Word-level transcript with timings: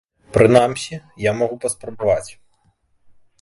Прынамсі, 0.35 0.97
я 1.25 1.31
магу 1.41 1.55
паспрабаваць! 1.67 2.31